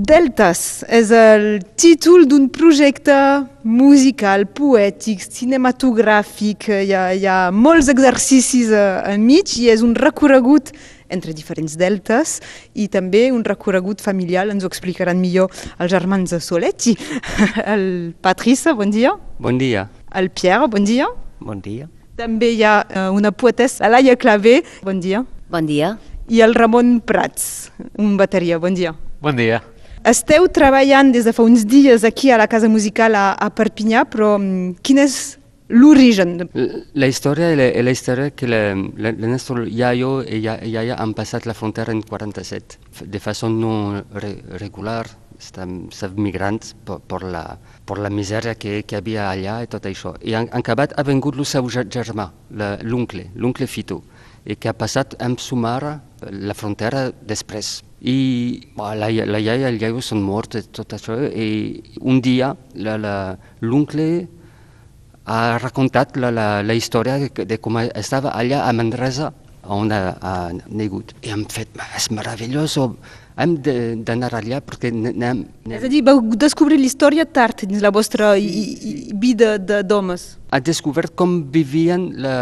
Deltas 0.00 0.80
és 0.88 1.10
el 1.12 1.58
títol 1.76 2.22
d'un 2.24 2.46
projecte 2.48 3.12
musical, 3.68 4.46
poètic, 4.48 5.20
cinematogràfic. 5.20 6.70
Hi 6.86 6.94
ha, 6.96 7.02
hi 7.12 7.26
ha 7.28 7.34
molts 7.52 7.90
exercicis 7.92 8.70
enmig 8.72 9.52
i 9.60 9.66
és 9.68 9.82
un 9.84 9.92
recorregut 9.98 10.70
entre 11.12 11.34
diferents 11.36 11.74
deltes 11.76 12.38
i 12.72 12.86
també 12.88 13.26
un 13.34 13.42
recorregut 13.44 14.00
familiar, 14.00 14.46
ens 14.48 14.64
ho 14.64 14.70
explicaran 14.70 15.20
millor 15.20 15.52
els 15.76 15.92
germans 15.92 16.32
de 16.32 16.40
Soletti. 16.40 16.94
El 17.74 18.14
Patrice, 18.24 18.72
bon 18.78 18.94
dia. 18.94 19.12
Bon 19.36 19.58
dia. 19.60 19.84
El 20.16 20.30
Pierre, 20.32 20.70
bon 20.72 20.86
dia. 20.88 21.10
Bon 21.44 21.60
dia. 21.60 21.90
També 22.16 22.54
hi 22.54 22.64
ha 22.64 22.78
eh, 22.88 23.04
una 23.12 23.34
poetessa, 23.36 23.90
Laia 23.92 24.16
Clavé, 24.16 24.62
bon 24.86 25.02
dia. 25.02 25.26
Bon 25.52 25.68
dia. 25.68 25.98
I 26.30 26.40
el 26.46 26.56
Ramon 26.56 27.02
Prats, 27.04 27.68
un 28.00 28.16
bateria, 28.16 28.56
bon 28.62 28.72
dia. 28.72 28.94
Bon 29.20 29.36
dia. 29.36 29.60
Esteu 30.00 30.46
treballant 30.48 31.10
des 31.12 31.26
de 31.28 31.32
fa 31.36 31.44
uns 31.44 31.66
dies 31.68 32.06
aquí 32.08 32.30
a 32.30 32.38
la 32.40 32.46
Casa 32.48 32.70
Musical 32.72 33.14
a, 33.14 33.34
a 33.36 33.50
Perpinyà, 33.52 34.06
però 34.08 34.38
mm, 34.38 34.78
quin 34.80 35.00
és 35.02 35.16
l'origen? 35.68 36.38
La 36.96 37.08
història 37.10 37.50
és 37.52 37.84
la 37.84 37.92
història 37.92 38.30
que 38.32 38.48
la 38.48 39.12
nostre 39.28 39.66
iaio 39.68 40.22
i 40.24 40.40
iaia 40.40 40.96
han 40.96 41.12
passat 41.14 41.44
la 41.44 41.54
frontera 41.54 41.92
en 41.92 42.00
47 42.00 43.04
de 43.12 43.20
façon 43.20 43.58
no 43.60 43.74
re, 44.16 44.32
regular, 44.62 45.04
estan, 45.38 45.90
estan 45.92 46.16
migrants 46.16 46.72
per, 46.84 46.96
per, 47.04 47.20
la, 47.20 47.44
per 47.84 47.98
la 48.00 48.08
misèria 48.08 48.56
que, 48.56 48.80
que 48.88 48.96
havia 48.96 49.28
allà 49.28 49.60
i 49.66 49.68
tot 49.68 49.84
això. 49.84 50.14
I 50.24 50.32
en, 50.32 50.48
en 50.48 50.64
acabat 50.64 50.96
ha 50.96 51.04
vingut 51.04 51.36
el 51.36 51.44
seu 51.44 51.68
germà, 51.68 52.30
l'oncle, 52.88 53.28
l'oncle 53.36 53.68
Fito, 53.68 54.00
i 54.48 54.56
que 54.56 54.72
ha 54.72 54.76
passat 54.76 55.20
amb 55.20 55.44
su 55.44 55.60
mare 55.60 55.98
la 56.24 56.56
frontera 56.56 57.10
després. 57.20 57.82
I 58.00 58.18
la, 58.76 59.10
la 59.10 59.40
iaia 59.40 59.68
i 59.68 59.68
el 59.68 59.80
iaio 59.80 60.00
són 60.00 60.22
morts 60.24 60.56
i 60.56 60.62
tot 60.72 60.94
això, 60.96 61.18
i 61.20 61.82
un 62.00 62.20
dia 62.24 62.54
l'oncle 63.60 64.06
ha 65.26 65.58
raccontat 65.60 66.16
la, 66.16 66.30
la, 66.32 66.46
la 66.64 66.74
història 66.74 67.18
de 67.20 67.58
com 67.60 67.76
estava 67.84 68.32
allà 68.32 68.64
a 68.64 68.72
Manresa, 68.72 69.32
on 69.70 69.92
ha, 69.94 70.02
ha 70.20 70.34
negut. 70.68 71.14
I 71.22 71.34
hem 71.34 71.46
fet, 71.50 71.74
és 71.96 72.10
meravellós, 72.14 72.76
hem 73.40 73.54
d'anar 74.04 74.30
allà 74.36 74.58
perquè 74.64 74.90
anem... 74.92 75.44
És 75.70 75.84
a 75.86 75.90
dir, 75.90 76.02
vau 76.04 76.20
descobrir 76.36 76.76
l'història 76.80 77.24
tard 77.24 77.64
dins 77.64 77.82
la 77.82 77.92
vostra 77.94 78.34
vida 78.36 79.54
d'homes. 79.58 80.26
Ha 80.50 80.60
descobert 80.66 81.14
com 81.16 81.38
vivien 81.54 82.08
la, 82.20 82.34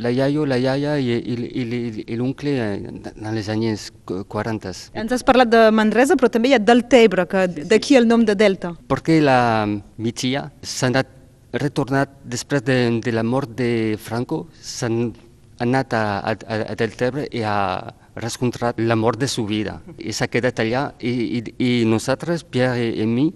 la 0.00 0.12
iaio, 0.14 0.46
la 0.48 0.58
iaia 0.58 0.96
i, 0.98 1.12
i, 1.12 1.36
i, 1.60 2.06
i 2.06 2.18
l'oncle 2.18 2.56
en 2.56 3.30
els 3.30 3.52
anys 3.52 3.90
40. 4.08 4.74
Ens 4.98 5.14
has 5.14 5.26
parlat 5.26 5.52
de 5.52 5.68
Manresa, 5.74 6.16
però 6.18 6.32
també 6.32 6.52
hi 6.52 6.56
ha 6.56 6.62
Deltebre, 6.62 7.28
que 7.30 7.46
d'aquí 7.68 8.00
el 8.00 8.08
nom 8.08 8.24
de 8.26 8.34
Delta. 8.38 8.74
Perquè 8.88 9.20
la 9.22 9.38
mi 9.68 10.16
tia 10.16 10.48
s'ha 10.62 10.90
anat 10.90 11.14
retornat 11.52 12.10
després 12.28 12.64
de, 12.64 12.76
de 13.04 13.12
la 13.14 13.24
mort 13.24 13.54
de 13.56 13.96
Franco, 14.00 14.46
s'han 14.60 15.12
anat 15.58 15.94
a, 15.94 16.02
a, 16.22 16.34
a 16.72 16.74
Deltebre 16.78 17.26
i 17.34 17.42
ha 17.42 17.92
rescontrat 18.18 18.78
la 18.78 18.96
mort 18.96 19.18
de 19.18 19.28
su 19.28 19.44
vida. 19.46 19.78
I 19.98 20.12
s'ha 20.12 20.28
quedat 20.30 20.60
allà 20.62 20.88
i, 20.98 21.12
i, 21.38 21.42
i 21.58 21.70
nosaltres, 21.86 22.44
Pierre 22.44 22.88
i, 22.88 22.92
i 23.02 23.06
mi, 23.06 23.28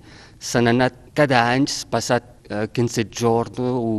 s'han 0.43 0.71
anat 0.73 0.99
cada 1.15 1.45
any 1.53 1.67
passat 1.91 2.27
eh, 2.51 2.67
15 2.75 3.07
jorns 3.11 3.61
o... 3.63 3.93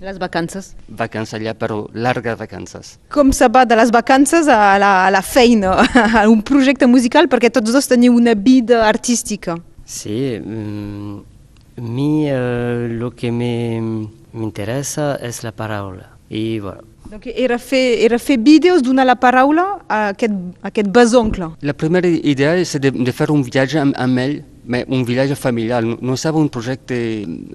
Les 0.00 0.20
vacances. 0.20 0.74
Vacances 0.88 1.38
allà, 1.40 1.54
però 1.58 1.82
llargues 1.94 2.38
vacances. 2.40 2.94
Com 3.12 3.32
se 3.36 3.48
va 3.52 3.64
de 3.68 3.78
les 3.78 3.92
vacances 3.94 4.48
a 4.48 4.76
la, 4.80 4.92
a 5.06 5.10
la 5.12 5.22
feina, 5.22 5.76
a 6.20 6.26
un 6.28 6.44
projecte 6.46 6.88
musical, 6.88 7.28
perquè 7.32 7.52
tots 7.52 7.72
dos 7.72 7.90
teniu 7.90 8.16
una 8.16 8.36
vida 8.36 8.84
artística. 8.88 9.58
Sí, 9.84 10.38
mm, 10.38 11.18
a 11.80 11.82
mi 11.82 12.28
eh, 12.30 12.88
lo 12.90 13.10
que 13.16 13.32
me, 13.32 13.80
me 13.80 14.44
interessa 14.44 15.16
és 15.20 15.42
la 15.44 15.52
paraula. 15.56 16.16
I 16.30 16.60
voilà. 16.62 16.86
Donc 17.10 17.26
era 17.26 17.58
fer, 17.58 18.04
era 18.04 18.18
fer 18.22 18.36
vídeos, 18.38 18.84
donar 18.86 19.04
la 19.04 19.16
paraula 19.18 19.64
a 19.88 20.12
aquest, 20.12 20.36
a 20.62 20.70
aquest 20.70 20.90
besoncle. 20.94 21.48
La 21.66 21.74
primera 21.74 22.06
idea 22.06 22.54
és 22.54 22.76
de, 22.78 22.92
de 22.94 23.14
fer 23.16 23.26
un 23.34 23.42
viatge 23.42 23.80
amb, 23.82 23.96
amb 23.98 24.22
ell, 24.22 24.36
un 24.86 25.02
viatge 25.08 25.34
familiar, 25.34 25.82
no, 25.82 26.14
estava 26.14 26.38
un 26.38 26.48
projecte 26.54 26.96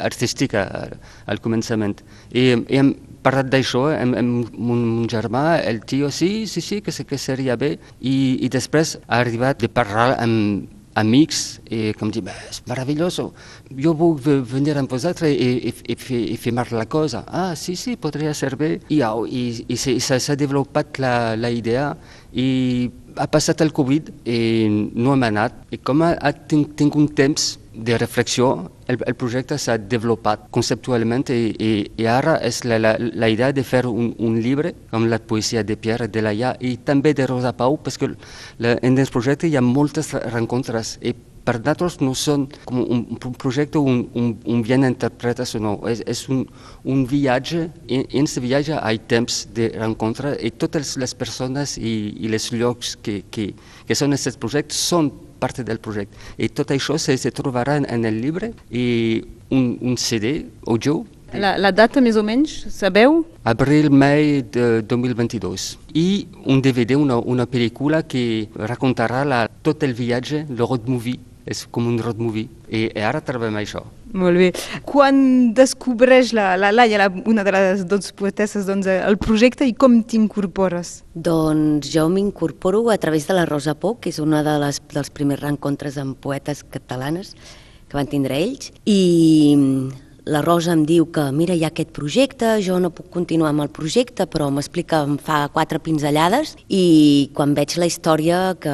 artístic 0.04 0.58
al, 0.60 0.98
al 1.32 1.40
començament. 1.40 1.96
I, 2.34 2.50
i 2.68 2.82
hem 2.82 2.92
parlat 3.24 3.48
d'això 3.54 3.88
amb, 3.94 4.20
amb 4.20 4.60
mon 4.60 5.08
germà, 5.08 5.62
el 5.64 5.86
tio, 5.88 6.12
sí, 6.12 6.50
sí, 6.52 6.60
sí, 6.60 6.82
que, 6.84 6.92
que 6.92 7.18
seria 7.18 7.56
bé, 7.56 7.78
i, 8.02 8.18
i 8.44 8.52
després 8.52 8.98
ha 9.08 9.22
arribat 9.24 9.64
de 9.64 9.72
parlar 9.72 10.18
amb, 10.20 10.68
amics 10.96 11.60
i 11.70 11.92
que 11.96 12.06
em 12.06 12.12
diuen, 12.16 12.34
és 12.50 12.62
meravellós, 12.70 13.20
jo 13.86 13.94
vull 13.98 14.20
venir 14.48 14.78
amb 14.80 14.92
vosaltres 14.92 15.32
i, 15.32 15.50
i, 15.70 15.74
i, 15.92 15.98
i, 16.34 16.38
filmar 16.42 16.68
la 16.72 16.88
cosa. 16.90 17.26
Ah, 17.28 17.54
sí, 17.60 17.76
sí, 17.76 17.96
podria 18.00 18.34
ser 18.34 18.56
bé. 18.60 18.78
I, 18.90 19.02
i, 19.02 19.44
i, 19.68 19.76
i 19.76 20.00
s'ha 20.00 20.20
desenvolupat 20.20 21.02
la, 21.04 21.16
la 21.36 21.52
idea 21.52 21.92
i 22.34 22.48
ha 23.16 23.28
passat 23.32 23.62
el 23.64 23.72
Covid 23.76 24.12
i 24.28 24.40
no 24.96 25.16
hem 25.16 25.28
anat. 25.30 25.62
I 25.72 25.80
com 25.84 26.04
ha, 26.04 26.16
ha 26.20 26.34
tinc, 26.36 26.76
tinc 26.80 26.96
un 27.00 27.08
temps 27.16 27.54
de 27.76 27.98
reflexió, 27.98 28.72
el, 28.88 28.98
el 29.06 29.16
projecte 29.16 29.58
s'ha 29.60 29.78
desenvolupat 29.78 30.48
conceptualment 30.56 31.28
i, 31.34 31.52
i, 31.60 31.72
i 32.02 32.08
ara 32.08 32.38
és 32.46 32.64
la, 32.66 32.80
la, 32.80 32.96
la 33.00 33.30
idea 33.30 33.52
de 33.56 33.64
fer 33.68 33.86
un, 33.90 34.14
un 34.20 34.40
llibre 34.42 34.74
com 34.92 35.10
la 35.12 35.20
poesia 35.20 35.64
de 35.64 35.78
Pierre 35.78 36.08
de 36.08 36.24
Laia 36.24 36.56
i 36.60 36.76
també 36.78 37.14
de 37.14 37.28
Rosa 37.28 37.54
Pau, 37.58 37.78
perquè 37.82 38.14
la, 38.60 38.76
en 38.82 38.98
el 38.98 39.12
projecte 39.12 39.50
hi 39.50 39.58
ha 39.58 39.64
moltes 39.66 40.14
rencontres 40.32 40.98
i 41.02 41.16
per 41.46 41.60
nosaltres 41.60 42.00
no 42.02 42.14
són 42.18 42.48
com 42.66 42.80
un, 42.82 43.04
un 43.14 43.36
projecte, 43.38 43.78
un, 43.78 44.02
un, 44.18 44.32
un 44.50 44.64
bien 44.66 44.86
interpretació, 44.88 45.62
no, 45.62 45.76
és, 45.90 46.02
és 46.10 46.24
un, 46.34 46.42
un 46.90 47.04
viatge, 47.10 47.68
i 47.86 48.02
en 48.02 48.26
aquest 48.26 48.42
viatge 48.42 48.74
hi 48.74 48.80
ha 48.80 48.94
temps 49.12 49.44
de 49.54 49.70
rencontre 49.76 50.34
i 50.42 50.52
totes 50.52 50.96
les 51.02 51.14
persones 51.14 51.78
i, 51.78 51.94
i 52.18 52.32
els 52.32 52.50
llocs 52.56 52.96
que, 53.06 53.22
que, 53.30 53.52
que 53.86 53.98
són 53.98 54.18
aquests 54.18 54.42
projectes 54.42 54.82
són 54.90 55.12
part 55.40 55.62
del 55.66 55.80
projecte. 55.80 56.18
I 56.38 56.50
tot 56.50 56.72
això 56.76 56.98
se, 57.02 57.16
se 57.18 57.32
trobarà 57.36 57.78
en, 57.82 58.06
el 58.06 58.22
llibre 58.22 58.54
i 58.70 59.24
un, 59.50 59.76
un 59.82 59.98
CD 59.98 60.46
audio. 60.68 61.04
La, 61.36 61.56
la 61.60 61.72
data 61.76 62.00
més 62.04 62.16
o 62.16 62.24
menys, 62.24 62.54
sabeu? 62.72 63.24
Abril-mai 63.44 64.46
de 64.56 64.82
2022. 64.88 65.68
I 65.98 66.08
un 66.46 66.62
DVD, 66.64 66.96
una, 66.96 67.18
una 67.20 67.48
pel·lícula 67.50 68.04
que 68.08 68.48
racontarà 68.56 69.26
la, 69.28 69.46
tot 69.66 69.84
el 69.84 69.96
viatge, 69.98 70.46
el 70.48 70.62
road 70.64 70.88
movie. 70.88 71.20
És 71.46 71.66
com 71.70 71.86
un 71.86 72.00
road 72.02 72.18
movie. 72.18 72.48
I, 72.70 72.88
i 72.88 73.04
ara 73.06 73.22
treballem 73.22 73.60
això. 73.62 73.84
Molt 74.16 74.40
bé. 74.40 74.48
Quan 74.88 75.18
descobreix 75.58 76.32
la, 76.36 76.54
la 76.60 76.72
Laia, 76.72 77.02
la, 77.04 77.10
una 77.28 77.44
de 77.44 77.52
les 77.52 77.84
dues 77.90 78.14
poetesses, 78.16 78.64
doncs, 78.70 78.88
el 78.88 79.20
projecte 79.20 79.68
i 79.68 79.76
com 79.76 80.00
t'incorpores? 80.08 81.02
Doncs 81.14 81.92
jo 81.92 82.08
m'incorporo 82.12 82.86
a 82.94 82.98
través 83.02 83.28
de 83.28 83.36
la 83.36 83.44
Rosa 83.50 83.76
Pou, 83.76 83.98
que 84.00 84.14
és 84.14 84.22
una 84.24 84.40
de 84.46 84.56
les, 84.64 84.80
dels 84.96 85.12
primers 85.12 85.44
rencontres 85.44 86.00
amb 86.00 86.16
poetes 86.24 86.64
catalanes 86.64 87.36
que 87.90 88.00
van 88.00 88.08
tindre 88.10 88.40
ells, 88.40 88.72
i 88.88 89.00
la 90.26 90.42
Rosa 90.42 90.74
em 90.74 90.86
diu 90.90 91.06
que 91.14 91.28
mira, 91.36 91.54
hi 91.54 91.64
ha 91.66 91.70
aquest 91.70 91.92
projecte, 91.94 92.56
jo 92.66 92.80
no 92.82 92.90
puc 92.96 93.12
continuar 93.14 93.52
amb 93.52 93.62
el 93.66 93.70
projecte, 93.70 94.26
però 94.26 94.48
m'explica, 94.50 95.04
em 95.06 95.20
fa 95.22 95.44
quatre 95.54 95.78
pinzellades 95.84 96.56
i 96.66 97.30
quan 97.38 97.54
veig 97.54 97.76
la 97.78 97.90
història 97.92 98.40
que 98.58 98.74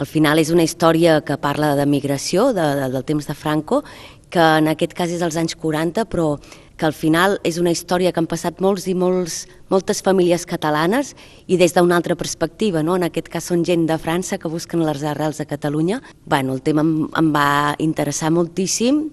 al 0.00 0.08
final 0.08 0.42
és 0.42 0.50
una 0.50 0.66
història 0.66 1.20
que 1.22 1.38
parla 1.38 1.76
de 1.78 1.86
migració, 1.86 2.50
de, 2.56 2.66
de, 2.80 2.88
del 2.96 3.06
temps 3.06 3.30
de 3.30 3.36
Franco, 3.38 3.84
que 4.30 4.42
en 4.60 4.70
aquest 4.70 4.94
cas 4.96 5.12
és 5.12 5.22
dels 5.22 5.36
anys 5.36 5.56
40, 5.58 6.06
però 6.10 6.36
que 6.80 6.86
al 6.88 6.94
final 6.96 7.36
és 7.44 7.58
una 7.60 7.72
història 7.74 8.12
que 8.12 8.22
han 8.22 8.30
passat 8.30 8.62
molts 8.64 8.86
i 8.88 8.94
molts, 8.96 9.42
moltes 9.68 10.00
famílies 10.06 10.46
catalanes 10.48 11.12
i 11.46 11.58
des 11.60 11.74
d'una 11.76 11.98
altra 11.98 12.16
perspectiva, 12.16 12.82
no? 12.82 12.96
en 12.96 13.04
aquest 13.10 13.28
cas 13.28 13.50
són 13.50 13.66
gent 13.68 13.84
de 13.90 13.98
França 14.00 14.38
que 14.40 14.48
busquen 14.48 14.86
les 14.86 15.04
arrels 15.04 15.42
a 15.42 15.48
Catalunya. 15.50 16.00
Bueno, 16.24 16.54
el 16.56 16.62
tema 16.62 16.86
em, 16.86 16.94
em 17.18 17.34
va 17.34 17.74
interessar 17.78 18.32
moltíssim 18.32 19.10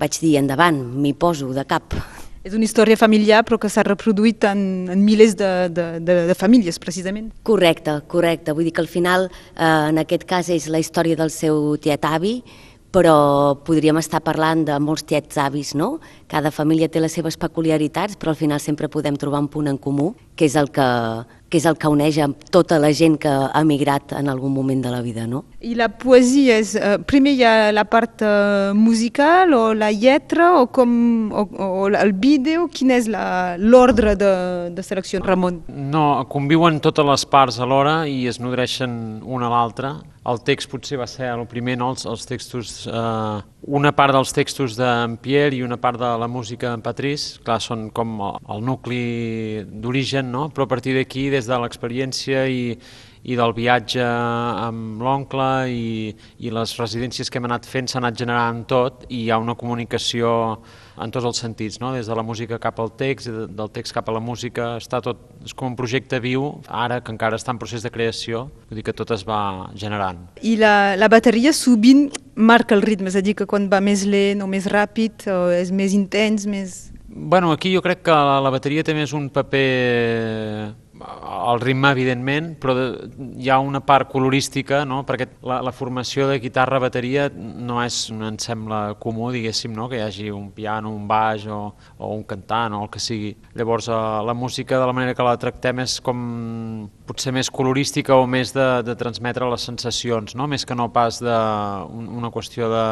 vaig 0.00 0.16
dir, 0.22 0.38
endavant, 0.40 0.80
m'hi 1.02 1.12
poso 1.12 1.52
de 1.56 1.64
cap. 1.68 1.94
És 2.40 2.54
una 2.56 2.64
història 2.64 2.96
familiar 2.96 3.42
però 3.44 3.58
que 3.60 3.68
s'ha 3.68 3.84
reproduït 3.84 4.46
en, 4.48 4.62
en 4.94 5.02
milers 5.04 5.34
de, 5.36 5.50
de, 5.76 5.86
de, 6.00 6.16
de 6.30 6.36
famílies, 6.38 6.80
precisament. 6.80 7.28
Correcte, 7.44 7.98
correcte. 8.08 8.54
Vull 8.56 8.70
dir 8.70 8.72
que 8.76 8.80
al 8.80 8.88
final, 8.88 9.28
eh, 9.28 9.90
en 9.92 10.00
aquest 10.00 10.24
cas, 10.28 10.48
és 10.48 10.70
la 10.72 10.80
història 10.80 11.18
del 11.20 11.32
seu 11.34 11.74
tiet 11.84 12.06
avi, 12.08 12.38
però 12.90 13.54
podríem 13.66 13.98
estar 14.00 14.20
parlant 14.26 14.64
de 14.66 14.78
molts 14.82 15.06
tiets 15.06 15.38
avis, 15.38 15.74
no? 15.78 15.98
Cada 16.30 16.50
família 16.50 16.90
té 16.90 17.02
les 17.02 17.14
seves 17.14 17.38
peculiaritats, 17.38 18.18
però 18.18 18.34
al 18.34 18.38
final 18.38 18.60
sempre 18.62 18.90
podem 18.90 19.16
trobar 19.18 19.42
un 19.44 19.50
punt 19.50 19.70
en 19.70 19.78
comú, 19.78 20.14
que 20.34 20.48
és 20.48 20.56
el 20.58 20.70
que, 20.74 20.86
que 21.50 21.58
és 21.60 21.66
el 21.68 21.76
que 21.78 21.90
uneix 21.90 22.18
amb 22.22 22.42
tota 22.50 22.78
la 22.82 22.90
gent 22.96 23.18
que 23.20 23.30
ha 23.30 23.62
migrat 23.66 24.14
en 24.18 24.30
algun 24.32 24.54
moment 24.54 24.82
de 24.82 24.90
la 24.90 25.02
vida, 25.04 25.26
no? 25.30 25.44
I 25.60 25.74
la 25.78 25.90
poesia 25.92 26.58
és... 26.62 26.74
Eh, 26.78 26.96
primer 27.06 27.34
hi 27.36 27.44
ha 27.44 27.54
la 27.74 27.84
part 27.90 28.24
eh, 28.24 28.70
musical 28.74 29.54
o 29.54 29.62
la 29.74 29.90
lletra 29.92 30.52
o, 30.60 30.66
com, 30.72 30.92
o, 31.30 31.46
o 31.46 31.88
el 31.90 32.14
vídeo? 32.16 32.68
Quin 32.72 32.94
és 32.96 33.10
l'ordre 33.10 34.16
de, 34.18 34.32
de 34.74 34.86
selecció, 34.86 35.22
Ramon? 35.26 35.62
No, 35.68 36.24
conviuen 36.32 36.80
totes 36.82 37.06
les 37.06 37.26
parts 37.28 37.60
alhora 37.60 38.00
i 38.08 38.24
es 38.30 38.40
nodreixen 38.42 39.20
una 39.26 39.50
a 39.50 39.54
l'altra. 39.54 39.98
El 40.30 40.40
text 40.46 40.70
potser 40.70 40.98
va 41.00 41.06
ser 41.10 41.28
el 41.32 41.44
primer, 41.50 41.76
no? 41.80 41.90
els, 41.94 42.06
els 42.08 42.26
textos, 42.28 42.72
eh, 42.86 43.42
una 43.80 43.92
part 43.96 44.14
dels 44.16 44.32
textos 44.36 44.76
d'en 44.78 45.16
Pierre 45.22 45.56
i 45.58 45.62
una 45.66 45.78
part 45.80 46.00
de 46.00 46.10
la 46.22 46.28
música 46.30 46.70
d'en 46.70 46.84
Patrice, 46.84 47.40
clar, 47.44 47.60
són 47.64 47.88
com 47.94 48.16
el, 48.28 48.40
el 48.54 48.64
nucli 48.66 49.04
d'origen, 49.66 50.30
no? 50.32 50.48
però 50.54 50.68
a 50.68 50.72
partir 50.74 50.96
d'aquí, 50.98 51.28
des 51.32 51.50
de 51.50 51.60
l'experiència 51.62 52.46
i, 52.48 52.76
i 53.22 53.36
del 53.36 53.52
viatge 53.56 54.04
amb 54.04 55.02
l'oncle 55.04 55.48
i, 55.68 56.12
i 56.40 56.52
les 56.54 56.76
residències 56.80 57.28
que 57.28 57.40
hem 57.40 57.48
anat 57.50 57.68
fent 57.68 57.90
s'ha 57.90 57.98
anat 58.00 58.16
generant 58.16 58.62
tot 58.68 59.04
i 59.08 59.24
hi 59.24 59.30
ha 59.30 59.40
una 59.40 59.56
comunicació 59.60 60.30
en 61.00 61.12
tots 61.12 61.26
els 61.28 61.40
sentits, 61.40 61.78
no? 61.80 61.92
des 61.96 62.08
de 62.08 62.16
la 62.16 62.22
música 62.24 62.58
cap 62.60 62.80
al 62.80 62.92
text, 62.96 63.28
del 63.28 63.70
text 63.72 63.94
cap 63.96 64.08
a 64.08 64.14
la 64.14 64.20
música, 64.20 64.74
està 64.80 65.00
tot, 65.04 65.22
és 65.44 65.54
com 65.56 65.70
un 65.72 65.76
projecte 65.76 66.20
viu, 66.20 66.50
ara 66.68 67.00
que 67.00 67.12
encara 67.12 67.38
està 67.40 67.54
en 67.54 67.60
procés 67.60 67.84
de 67.84 67.92
creació, 67.92 68.46
vull 68.68 68.80
dir 68.80 68.84
que 68.84 68.96
tot 68.96 69.12
es 69.16 69.24
va 69.28 69.70
generant. 69.80 70.26
I 70.44 70.56
la, 70.60 70.74
la 71.00 71.08
bateria 71.12 71.54
sovint 71.56 72.08
marca 72.36 72.76
el 72.76 72.84
ritme, 72.84 73.08
és 73.08 73.16
a 73.16 73.24
dir, 73.24 73.36
que 73.38 73.48
quan 73.48 73.70
va 73.72 73.80
més 73.84 74.04
lent 74.08 74.44
o 74.44 74.48
més 74.50 74.68
ràpid, 74.70 75.28
o 75.32 75.48
és 75.56 75.72
més 75.72 75.96
intens, 75.96 76.46
més... 76.50 76.90
Bueno, 77.08 77.50
aquí 77.50 77.72
jo 77.74 77.80
crec 77.82 78.04
que 78.06 78.14
la, 78.14 78.38
la 78.44 78.52
bateria 78.52 78.84
té 78.86 78.94
més 78.94 79.12
un 79.16 79.28
paper 79.34 79.66
el 81.00 81.60
ritme, 81.60 81.90
evidentment, 81.94 82.50
però 82.60 82.74
hi 83.40 83.48
ha 83.50 83.58
una 83.62 83.80
part 83.84 84.10
colorística, 84.12 84.82
no? 84.84 85.00
perquè 85.08 85.26
la, 85.46 85.60
la 85.64 85.72
formació 85.72 86.26
de 86.28 86.38
guitarra-bateria 86.42 87.28
no 87.32 87.80
és, 87.82 88.02
no 88.12 88.28
em 88.28 88.36
sembla 88.42 88.80
comú, 89.00 89.30
diguéssim, 89.32 89.72
no? 89.76 89.88
que 89.88 89.98
hi 89.98 90.04
hagi 90.04 90.28
un 90.34 90.50
piano, 90.56 90.92
un 90.94 91.06
baix 91.08 91.46
o, 91.48 91.60
o 91.98 92.12
un 92.14 92.24
cantant 92.28 92.76
o 92.76 92.82
el 92.84 92.92
que 92.92 93.02
sigui. 93.02 93.32
Llavors, 93.56 93.88
eh, 93.88 94.00
la 94.28 94.36
música, 94.36 94.78
de 94.78 94.86
la 94.90 94.96
manera 94.96 95.16
que 95.16 95.26
la 95.26 95.36
tractem, 95.40 95.82
és 95.86 95.98
com 96.04 96.88
potser 97.08 97.32
més 97.34 97.50
colorística 97.50 98.16
o 98.16 98.26
més 98.30 98.54
de, 98.56 98.68
de 98.86 98.96
transmetre 99.00 99.48
les 99.50 99.68
sensacions, 99.72 100.36
no? 100.36 100.48
més 100.50 100.66
que 100.68 100.76
no 100.76 100.90
pas 100.92 101.22
de 101.24 101.36
un, 101.88 102.10
una 102.20 102.32
qüestió 102.34 102.68
de 102.70 102.86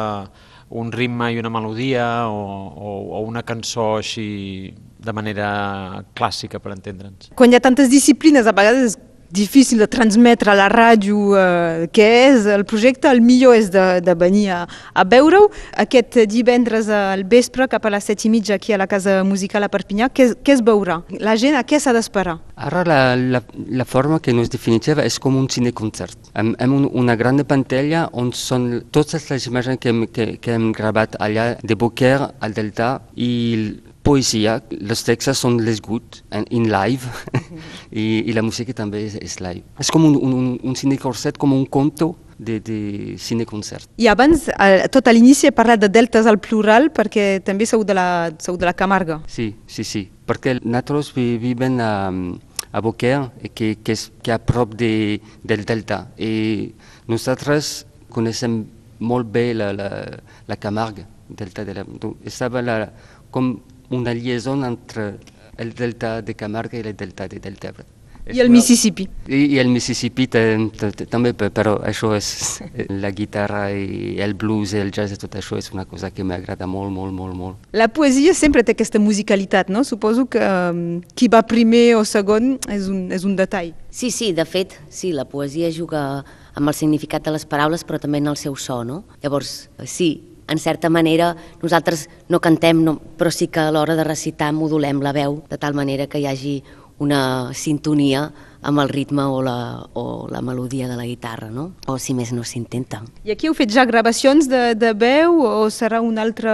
un 0.69 0.91
ritme 0.93 1.31
i 1.33 1.39
una 1.41 1.49
melodia 1.49 2.27
o, 2.29 2.41
o, 2.73 2.95
o 3.17 3.21
una 3.25 3.41
cançó 3.45 3.95
així 3.97 4.73
de 4.99 5.13
manera 5.15 6.03
clàssica, 6.17 6.59
per 6.59 6.75
entendre'ns. 6.75 7.31
Quan 7.39 7.51
hi 7.51 7.59
ha 7.59 7.63
tantes 7.63 7.89
disciplines, 7.91 8.47
a 8.47 8.55
vegades 8.55 8.91
és 8.91 8.97
difícil 9.29 9.77
de 9.77 9.87
transmetre 9.87 10.51
a 10.51 10.55
la 10.57 10.67
ràdio 10.69 11.35
eh, 11.37 11.87
què 11.93 12.07
és 12.29 12.47
el 12.49 12.65
projecte, 12.65 13.09
el 13.09 13.21
millor 13.21 13.55
és 13.57 13.69
de, 13.71 14.01
de 14.01 14.15
venir 14.17 14.47
a, 14.55 14.59
a 14.93 15.05
veure-ho. 15.05 15.49
Aquest 15.77 16.17
divendres 16.29 16.89
al 16.89 17.23
vespre, 17.29 17.67
cap 17.69 17.85
a 17.85 17.93
les 17.93 18.09
set 18.09 18.25
i 18.25 18.31
mitja 18.33 18.57
aquí 18.57 18.73
a 18.73 18.79
la 18.81 18.87
Casa 18.89 19.21
Musical 19.23 19.65
a 19.65 19.69
Perpinyà, 19.71 20.09
què, 20.09 20.31
què 20.43 20.55
es 20.57 20.63
veurà? 20.65 21.01
La 21.21 21.35
gent 21.37 21.57
a 21.59 21.63
què 21.63 21.79
s'ha 21.79 21.93
d'esperar? 21.93 22.39
Ara 22.59 22.83
la, 22.87 22.99
la, 23.15 23.43
la 23.53 23.85
forma 23.85 24.19
que 24.19 24.33
no 24.33 24.43
és 24.43 24.51
definitiva 24.51 25.05
és 25.05 25.19
com 25.21 25.37
un 25.37 25.47
cineconcert. 25.49 26.33
Hem, 26.33 26.55
hem 26.59 26.73
un, 26.75 26.89
una 27.03 27.15
gran 27.19 27.39
pantalla 27.47 28.07
on 28.17 28.33
són 28.33 28.69
totes 28.91 29.29
les 29.29 29.45
imatges 29.47 29.77
que 29.79 29.93
hem, 29.93 30.01
que, 30.09 30.31
que 30.41 30.57
hem 30.57 30.71
gravat 30.75 31.19
allà 31.21 31.53
de 31.61 31.77
Boquer 31.77 32.17
al 32.17 32.57
Delta 32.57 32.97
i 33.15 33.29
poesia, 34.09 34.57
els 34.73 35.05
textos 35.05 35.41
són 35.43 35.59
les 35.65 35.81
good 35.85 36.23
en, 36.33 36.47
in 36.55 36.65
live 36.73 37.05
i, 37.91 38.25
i 38.25 38.33
la 38.35 38.43
música 38.45 38.73
també 38.75 39.05
és, 39.05 39.19
és 39.21 39.37
live. 39.43 39.65
És 39.81 39.93
com 39.93 40.07
un, 40.09 40.17
un, 40.17 40.49
un 40.65 40.79
cinecorset, 40.79 41.37
com 41.37 41.53
un 41.53 41.67
conto 41.69 42.15
de, 42.39 42.59
de 42.63 42.79
cineconcert. 43.19 43.89
I 43.99 44.07
abans, 44.09 44.47
tot 44.93 45.09
a 45.09 45.13
l'inici 45.13 45.49
he 45.49 45.53
parlat 45.55 45.83
de 45.83 45.91
deltes 45.91 46.29
al 46.29 46.39
plural 46.41 46.89
perquè 46.95 47.43
també 47.45 47.67
sou 47.69 47.83
de 47.85 47.97
la, 47.97 48.07
sou 48.41 48.57
de 48.57 48.69
la 48.69 48.73
Camarga. 48.73 49.19
Sí, 49.29 49.51
sí, 49.67 49.85
sí, 49.85 50.05
perquè 50.25 50.57
nosaltres 50.63 51.11
vivim 51.13 51.79
a, 51.83 51.93
a 52.71 52.81
Boquer, 52.81 53.19
que, 53.53 53.75
que, 53.83 53.93
és, 53.97 54.07
que 54.23 54.33
a 54.33 54.39
prop 54.39 54.73
de, 54.79 55.19
del 55.43 55.65
delta, 55.67 56.05
i 56.17 56.71
nosaltres 57.11 57.83
coneixem 58.09 58.63
molt 58.99 59.29
bé 59.31 59.51
la, 59.53 59.73
la, 59.75 59.89
la 60.47 60.57
Camarga, 60.59 61.05
delta 61.29 61.65
de 61.67 61.75
la, 61.77 61.85
estava 62.25 62.63
la, 62.65 62.79
com 63.29 63.53
una 63.89 64.13
liaison 64.13 64.65
entre 64.65 65.15
el 65.57 65.73
delta 65.73 66.21
de 66.21 66.35
Camarga 66.35 66.77
i 66.77 66.85
el 66.85 66.95
delta 66.95 67.27
de 67.27 67.39
Deltebre. 67.39 67.85
I 68.29 68.39
el 68.43 68.49
Mississippi. 68.53 69.07
I, 69.27 69.55
i 69.55 69.59
el 69.61 69.69
Mississippi 69.73 70.27
també, 70.29 71.31
però 71.33 71.75
això 71.85 72.11
és 72.13 72.59
la 73.01 73.09
guitarra 73.15 73.63
i 73.73 74.19
el 74.21 74.35
blues 74.37 74.75
i 74.75 74.81
el 74.83 74.91
jazz 74.93 75.15
i 75.15 75.17
tot 75.19 75.33
això 75.39 75.57
és 75.57 75.71
una 75.73 75.87
cosa 75.89 76.11
que 76.13 76.23
m'agrada 76.23 76.67
molt, 76.69 76.93
molt, 76.93 77.13
molt, 77.15 77.35
molt. 77.35 77.69
La 77.73 77.89
poesia 77.89 78.35
sempre 78.37 78.63
té 78.63 78.75
aquesta 78.77 79.01
musicalitat, 79.01 79.71
no? 79.73 79.83
Suposo 79.87 80.27
que 80.29 80.43
um, 80.43 80.99
qui 81.17 81.29
va 81.31 81.41
primer 81.47 81.95
o 81.97 82.05
segon 82.05 82.57
és 82.69 82.89
un, 82.91 83.07
és 83.15 83.25
un 83.25 83.33
detall. 83.39 83.73
Sí, 83.89 84.11
sí, 84.13 84.29
de 84.37 84.45
fet, 84.45 84.77
sí, 84.93 85.13
la 85.15 85.25
poesia 85.25 85.71
juga 85.73 86.21
amb 86.53 86.69
el 86.69 86.75
significat 86.77 87.25
de 87.25 87.33
les 87.33 87.47
paraules 87.49 87.85
però 87.87 87.97
també 88.01 88.21
en 88.21 88.29
el 88.29 88.37
seu 88.37 88.53
so, 88.59 88.83
no? 88.85 89.03
Llavors, 89.23 89.69
sí, 89.89 90.28
en 90.49 90.59
certa 90.59 90.89
manera 90.89 91.35
nosaltres 91.61 92.09
no 92.27 92.39
cantem, 92.39 92.83
no, 92.83 92.97
però 93.17 93.31
sí 93.31 93.47
que 93.47 93.61
a 93.61 93.71
l'hora 93.71 93.95
de 93.95 94.03
recitar 94.03 94.51
modulem 94.53 95.01
la 95.01 95.13
veu 95.13 95.43
de 95.49 95.57
tal 95.57 95.73
manera 95.73 96.07
que 96.07 96.19
hi 96.19 96.27
hagi 96.27 96.55
una 96.99 97.53
sintonia 97.53 98.29
amb 98.61 98.81
el 98.83 98.89
ritme 98.89 99.23
o 99.23 99.41
la, 99.41 99.87
o 99.93 100.27
la 100.29 100.41
melodia 100.41 100.87
de 100.89 100.97
la 100.97 101.05
guitarra, 101.05 101.49
no? 101.49 101.71
o 101.87 101.95
si 101.97 102.13
més 102.13 102.33
no 102.35 102.43
s'intenta. 102.43 103.01
I 103.23 103.31
aquí 103.31 103.47
heu 103.47 103.55
fet 103.55 103.71
ja 103.71 103.85
gravacions 103.87 104.49
de, 104.51 104.75
de 104.75 104.91
veu 104.99 105.39
o 105.47 105.69
serà 105.71 106.01
un 106.03 106.19
altre, 106.19 106.51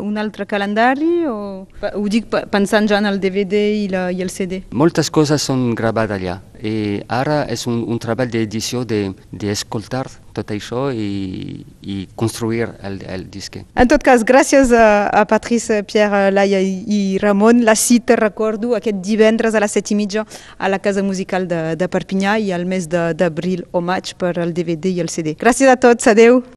un 0.00 0.16
altre 0.16 0.48
calendari? 0.48 1.26
O... 1.28 1.66
Ho 1.92 2.06
dic 2.08 2.30
pensant 2.50 2.88
ja 2.88 3.02
en 3.02 3.10
el 3.10 3.20
DVD 3.20 3.60
i, 3.84 3.86
la, 3.92 4.08
i 4.10 4.24
el 4.24 4.32
CD. 4.32 4.62
Moltes 4.72 5.12
coses 5.12 5.44
són 5.44 5.74
gravades 5.76 6.16
allà 6.16 6.40
i 6.64 7.02
ara 7.12 7.44
és 7.52 7.66
un, 7.68 7.82
un 7.88 8.00
treball 8.00 8.30
d'edició 8.32 8.84
d'escoltar 8.88 10.06
de, 10.08 10.20
tot 10.34 10.50
això 10.50 10.88
i, 10.90 11.62
i 11.82 11.96
construir 12.18 12.66
el, 12.82 12.98
el 13.06 13.26
disc. 13.30 13.60
En 13.78 13.90
tot 13.90 14.02
cas, 14.04 14.24
gràcies 14.26 14.72
a, 14.74 15.06
a 15.14 15.24
Patrice, 15.30 15.82
Pierre, 15.86 16.32
Laia 16.34 16.60
i, 16.64 16.74
i 16.88 17.00
Ramon. 17.22 17.62
La 17.64 17.76
cita, 17.78 18.18
recordo, 18.20 18.74
aquest 18.78 19.00
divendres 19.04 19.54
a 19.54 19.62
les 19.62 19.76
set 19.76 19.94
i 19.94 19.98
mitja 19.98 20.26
a 20.58 20.72
la 20.72 20.80
Casa 20.82 21.04
Musical 21.06 21.48
de, 21.50 21.62
de 21.78 21.90
Perpinyà 21.90 22.38
i 22.42 22.50
al 22.56 22.66
mes 22.68 22.88
d'abril 22.90 23.64
o 23.72 23.84
maig 23.84 24.16
per 24.18 24.34
al 24.38 24.54
DVD 24.56 24.96
i 24.96 25.04
el 25.04 25.12
CD. 25.12 25.38
Gràcies 25.40 25.70
a 25.70 25.78
tots, 25.80 26.10
adeu! 26.10 26.42